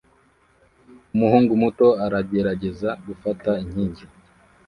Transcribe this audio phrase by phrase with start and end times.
[1.13, 4.03] Umuhungu muto aragerageza gufata inkingi